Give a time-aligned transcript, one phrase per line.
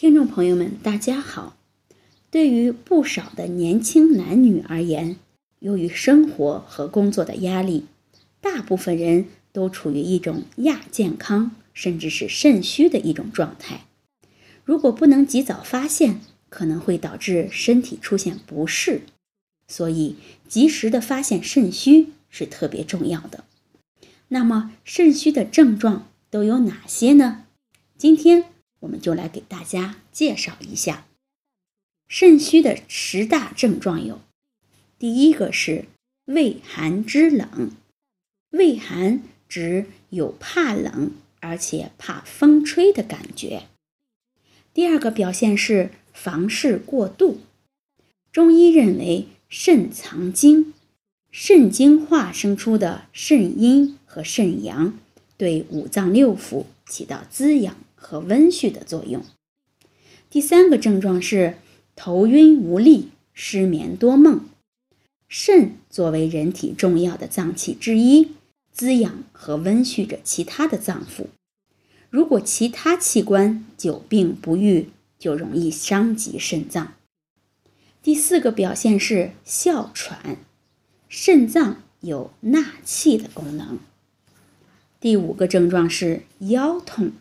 [0.00, 1.58] 听众朋友们，大家好。
[2.30, 5.16] 对于不少的年轻男女而言，
[5.58, 7.84] 由于生活和工作的压力，
[8.40, 13.82] 大部分人都处于一种亚健康，甚至是肾虚的一种状态。
[14.64, 19.02] 如果不能及早发现，可能会导致身体出现不适。
[19.68, 20.16] 所以，
[20.48, 23.44] 及时的发现肾虚是特别重要的。
[24.28, 27.44] 那么，肾虚的症状都有哪些呢？
[27.98, 28.46] 今天
[28.80, 31.06] 我们就来给大家介绍一下
[32.08, 34.20] 肾虚的十大症状有：
[34.98, 35.84] 第一个是
[36.24, 37.70] 畏寒肢冷，
[38.50, 43.64] 畏寒指有怕冷，而且怕风吹的感觉。
[44.74, 47.40] 第二个表现是房事过度，
[48.32, 50.74] 中医认为肾藏精，
[51.30, 54.98] 肾精化生出的肾阴和肾阳
[55.36, 57.76] 对五脏六腑起到滋养。
[58.02, 59.22] 和温煦的作用。
[60.30, 61.58] 第三个症状是
[61.94, 64.48] 头晕无力、失眠多梦。
[65.28, 68.32] 肾作为人体重要的脏器之一，
[68.72, 71.26] 滋养和温煦着其他的脏腑。
[72.08, 74.88] 如果其他器官久病不愈，
[75.18, 76.94] 就容易伤及肾脏。
[78.02, 80.38] 第四个表现是哮喘。
[81.10, 83.78] 肾脏有纳气的功能。
[85.00, 87.12] 第五个症状是腰痛。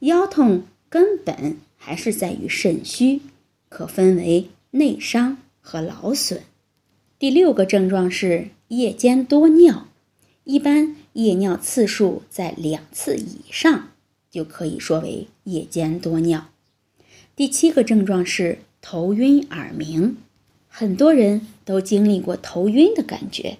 [0.00, 3.22] 腰痛根本还是在于肾虚，
[3.70, 6.42] 可分为内伤和劳损。
[7.18, 9.88] 第六个症状是夜间多尿，
[10.44, 13.88] 一般夜尿次数在两次以上，
[14.30, 16.48] 就可以说为夜间多尿。
[17.34, 20.18] 第七个症状是头晕耳鸣，
[20.68, 23.58] 很多人都经历过头晕的感觉，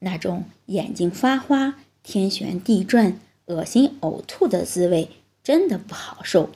[0.00, 5.10] 那种眼睛发花、天旋地转、恶心呕吐的滋味。
[5.42, 6.50] 真的不好受，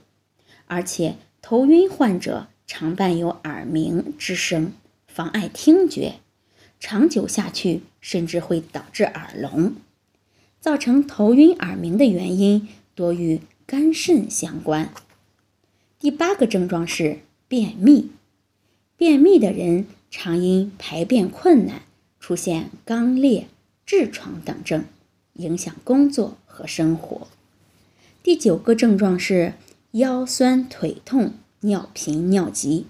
[0.67, 4.73] 而且头晕患者常伴有耳鸣之声，
[5.09, 6.17] 妨碍听觉，
[6.79, 9.75] 长久下去甚至会导致耳聋。
[10.61, 14.93] 造成头晕耳鸣的原因多与肝肾相关。
[15.99, 18.11] 第八个症状是便秘，
[18.99, 21.81] 便秘的人常因排便困难，
[22.21, 23.49] 出现肛裂、
[23.87, 24.85] 痔疮等症，
[25.35, 27.29] 影响工作和生活。
[28.23, 29.55] 第九个症状是
[29.93, 32.87] 腰酸腿痛、尿频尿急，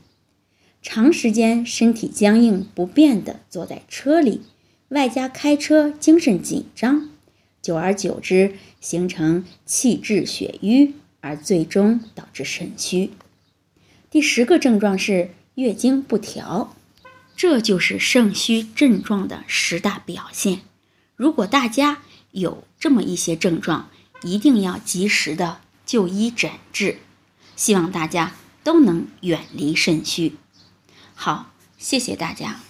[0.81, 4.43] 长时间身体僵硬不变的坐在车里，
[4.89, 7.11] 外加开车精神紧张，
[7.61, 13.11] 久而久之形成气滞血瘀，而最终导致肾虚。
[14.11, 16.77] 第十个症状是月经不调，
[17.35, 20.61] 这就是肾虚症状的十大表现。
[21.17, 22.03] 如果大家
[22.35, 23.89] 有这么一些症状，
[24.23, 26.99] 一定要及时的就医诊治，
[27.55, 28.33] 希望大家
[28.65, 30.35] 都能远离肾虚。
[31.15, 32.61] 好，谢谢大家。